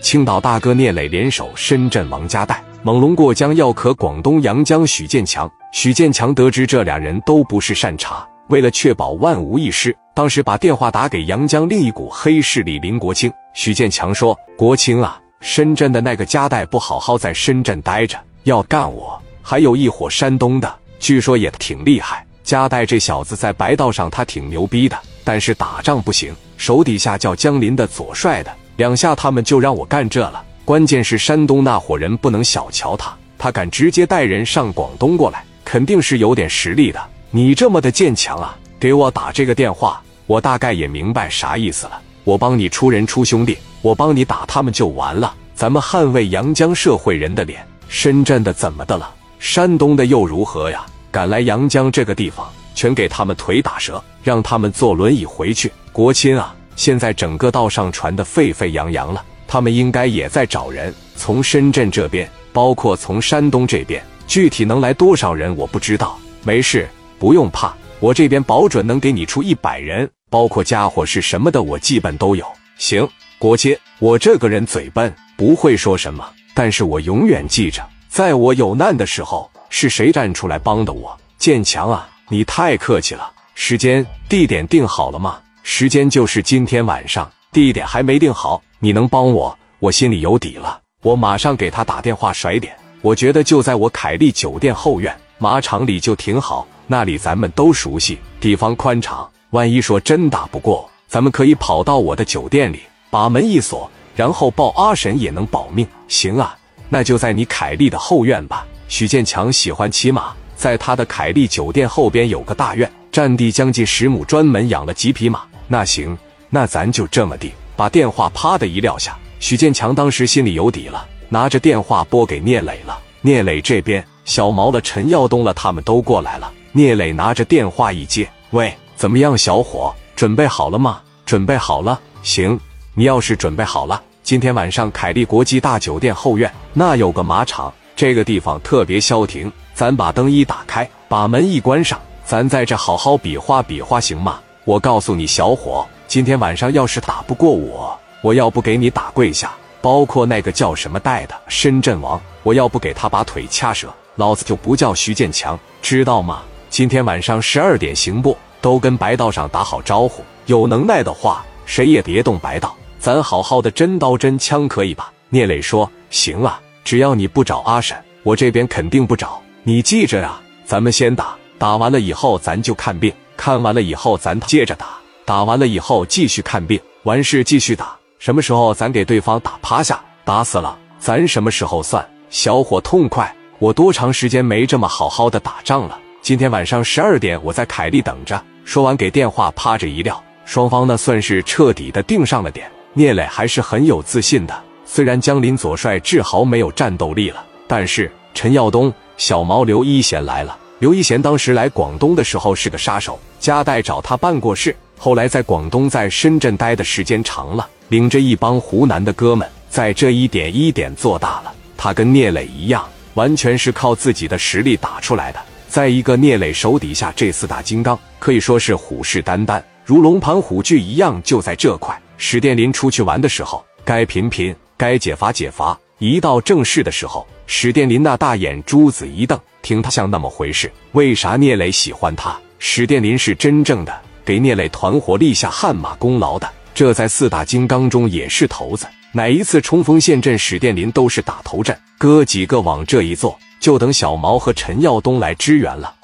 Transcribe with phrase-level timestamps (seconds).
[0.00, 5.50] 青岛大哥聂磊联手深圳王家代，猛龙过江要克广东阳江许建强。
[5.72, 13.30] 许建强得知这俩人都不是善茬，为了确保万无一失，当时把电话打给阳江另一股黑势力林国清。
[13.54, 19.20] 许建强说：“国清啊，深圳的那个家代不好好在深圳待着，要干我。
[19.42, 22.24] 还有一伙山东的，据说也挺厉害。
[22.44, 37.00] 家代这小子在白道上他挺牛逼的，但是打仗不行，手底下叫江林的左帅的。”两下他们就让我干这了，关键是山东那伙人不能小瞧他，他敢直接带人上广东过来，肯定是有点实力的。
[37.32, 42.00] 你这么的坚强啊，给我打这个电话，我大概也明白啥意思了。
[42.22, 47.66] 我帮你出人出兄弟，我帮你打他们就完了，咱们捍卫阳江社会人的脸。
[47.88, 49.12] 深圳的怎么的了？
[49.40, 50.86] 山东的又如何呀？
[51.10, 55.72] 敢来阳江这个地方，全给他们腿打折，让他们坐轮椅回去。
[55.90, 56.54] 国亲啊！
[56.78, 60.94] 现在整个道上传的沸沸扬扬了，他们应该也在找人。
[61.16, 66.16] 从深圳这边，包括从山东这边，具体能来多少人我不知道。
[66.44, 72.46] 没事，不用怕，我这边保准能给你出一百人，包括家伙是什么的，我基本都有。
[72.76, 73.06] 行，
[73.40, 81.18] 国接，我这个人嘴笨，不会说什么，但是我永远记着，在我有难的时候，是谁站出来帮的我？
[81.38, 83.32] 建强啊，你太客气了。
[83.56, 85.40] 时间、地点定好了吗？
[85.70, 89.56] 时间就是今天晚上，地点还没定好，你能帮我？
[89.80, 92.74] 我心里有底了，我马上给他打电话甩点。
[93.02, 99.28] 我觉得就在我凯利酒店后院马场里就挺好，那里咱们都熟悉，地方宽敞。
[99.50, 105.86] 万一说真打不过，咱们可以跑到我的酒店里，把门一锁，然后抱阿婶也能保命。
[106.08, 106.56] 行啊，
[106.88, 108.66] 那就在你凯利的后院吧。
[108.88, 115.42] 许建强喜欢骑马，在他的凯利酒店后边有个大院，占地将近十亩，专门养了几匹马。
[115.68, 116.16] 那行，
[116.50, 117.52] 那咱就这么地。
[117.76, 122.98] 把电话啪的一撂下，许建强当时心里有底了，拿着电话拨给聂磊了。
[123.20, 126.50] 聂磊这边，小毛了、陈耀东了，他们都过来了。
[126.72, 131.00] 聂磊拿着电话一接，喂，怎么样，小伙，准备好了吗？
[131.24, 132.00] 准备好了。
[132.22, 132.58] 行，
[132.94, 139.52] 你要是准备好了，今天晚上凯利国际大酒店后院那有个马场，这个地方特别消停。
[139.72, 144.40] 咱把灯一打开，把门一关上，咱在这好好比划比划，行吗？
[144.68, 149.50] 我告诉你，小伙，今天晚上要是打不过我，我要不给你打跪下。
[149.80, 156.42] 包括那个叫什么戴的深圳王，我要不给他把腿掐折，老子就不叫徐建强，知道吗？
[156.68, 158.36] 今天晚上十二点行不？
[158.60, 165.10] 都跟白道上打好招呼，有能耐的话，谁也别动白道，咱好好的真刀真枪，可以吧？
[165.30, 169.40] 聂磊说：“行啊，只要你不找阿婶，我这边肯定不找。
[169.62, 174.88] 你记着啊，咱们先打，打完了以后咱就看病。”看完了以后，咱接着打，
[175.24, 177.96] 打完了以后继续看病，完事继续打。
[178.18, 182.04] 什么时候咱给对方打趴下、打死了，咱什么时候算？
[182.30, 183.32] 小伙痛快！
[183.60, 185.96] 我多长时间没这么好好的打仗了？
[186.20, 188.42] 今天晚上十二点，我在凯利等着。
[188.64, 192.68] 说完，给电话趴着一撂，双方呢算是彻底的定上了点。
[192.92, 200.58] 聂磊还是很有自信的，虽然江林左帅志豪没有战斗力了，但是陈耀东、小毛刘一贤来了。
[200.78, 204.74] 刘一贤当时来广东的时候是个杀手，家代找他办过事。
[204.96, 211.52] 后来在广东、在深圳待的时间长了，领着一帮湖南的哥们，在这一点一点做大了。
[211.76, 215.40] 他跟聂磊一样，完全是靠自己的实力打出来的。
[215.68, 221.20] 在一个聂磊手底下，这四大金刚可以说是虎视眈眈，如龙盘虎踞一样。
[221.24, 225.76] 就在这块，史殿林出去玩的时候，该频频，该解乏解乏。
[225.98, 229.38] 一到正事的时候，史殿林那大眼珠子一瞪。
[229.62, 232.38] 听他像那么回事，为啥聂磊喜欢他？
[232.60, 238.86] 史殿林是真正的给聂磊团伙立下汗马功劳的，这在四大金刚中也是头子。
[239.12, 245.94] 哪一次冲锋陷阵，史殿林都是打头阵，哥几个往这一坐，就等小毛和陈耀东来支援了。